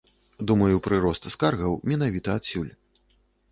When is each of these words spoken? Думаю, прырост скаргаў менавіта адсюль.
Думаю, 0.51 0.77
прырост 0.87 1.27
скаргаў 1.35 1.77
менавіта 1.93 2.29
адсюль. 2.41 2.71